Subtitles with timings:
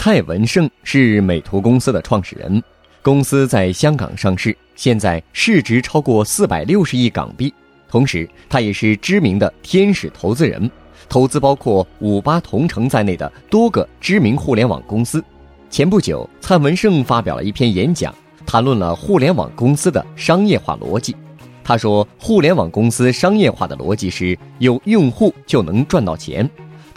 [0.00, 2.62] 蔡文胜是美图公司的创始人，
[3.02, 7.52] 公司在香港上市，现在市值超过四百六十亿港币。
[7.90, 10.70] 同时，他也是知名的天使投资人，
[11.08, 15.22] 投资包括五八同城在内的多个知名互联网公司。
[15.68, 18.14] 前不久，蔡文胜发表了一篇演讲，
[18.46, 21.16] 谈论了互联网公司的商业化逻辑。
[21.64, 26.48] 他说，互联网公司商业化的逻辑是有用户就能赚到钱。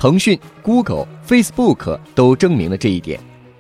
[0.01, 3.19] 腾讯、Google、Facebook 都证明了这一点。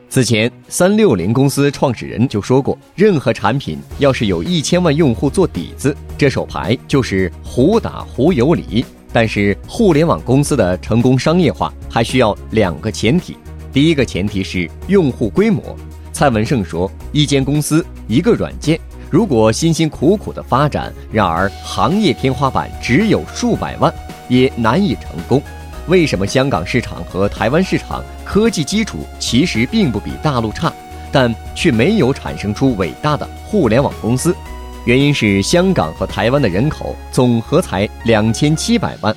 [0.09, 8.83] 此前，三六零公司创始人就说过，任何产品要是有一千万用户做底子，这手牌就是胡打胡有理。
[9.13, 13.37] 但是，互联网公司的成功商业化还需要两个前提。
[13.71, 15.61] 第一个前提是用户规模。
[16.11, 18.79] 蔡文胜说，一间公司一个软件，
[19.11, 23.93] 如果辛辛苦苦的发展，然而行业天花板只有数百万，
[24.27, 25.39] 也难以成功。
[25.87, 30.71] 为什么香港市场和台湾市场科技基础其实并不比大陆差，
[31.11, 34.35] 但却没有产生出伟大的互联网公司？
[34.85, 39.15] 原因是香港和台湾的人口总和才两千七百万，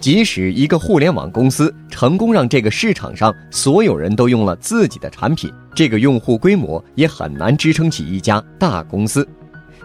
[0.00, 9.26] 即使一个互联网公司成功让这个市场上所有人都用了自己的产品，这个用户规模也很难支撑起一家大公司。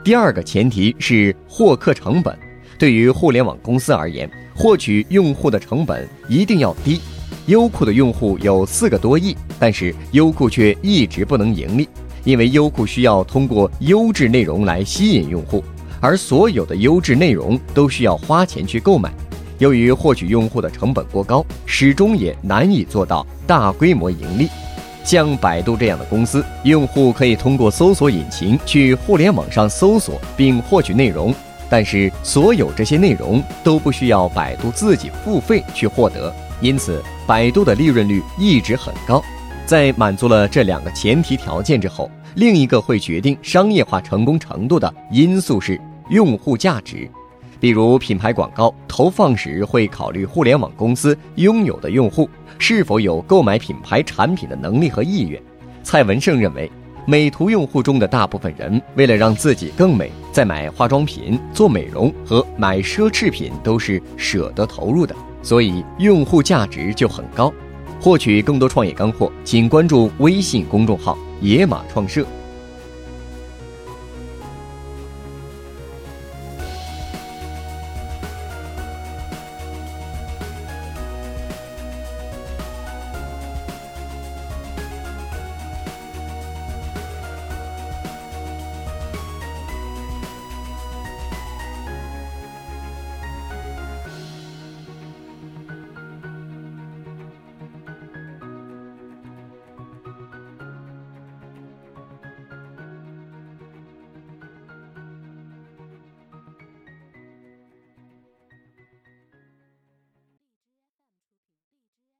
[0.03, 2.37] 第二个前提是获客成本，
[2.79, 4.29] 对于互联网公司而言。
[4.61, 7.01] 获取用户的成本一定要低。
[7.47, 11.89] 优酷的用户有四个多亿，但是优酷却一直不能盈利，
[12.23, 15.63] 因为优酷需要通过优质内容来吸引用户，
[15.99, 19.11] 而所有的优质内容都需要花钱去购买。
[19.57, 24.47] 由于获取用户的成本过高，始终也难以做到大规模盈利。
[25.03, 31.33] 像百度这样的公司，用户可以通过搜索引擎去互联网上搜索并获取内容。
[31.73, 39.23] 但是，所有这些内容都不需要百度自己付费去获得，因此百度的利润率一直很高。
[39.65, 47.09] 在满足了这两个前提条件之后，另一个会决定商业化成功程度的因素是用户价值。
[47.57, 52.29] 比如，品牌广告投放时会考虑互联网公司拥有的用户
[52.59, 55.41] 是否有购买品牌产品的能力和意愿。
[55.83, 56.69] 蔡文胜认为。
[57.07, 67.53] 美图用户中的大部分人，为了让自己更美，在买化妆品、做美容和买奢侈品都是舍得投入的，所以用户价值就很高。
[67.99, 72.25] 获取更多创业干货，请关注微信公众号“野马创社”。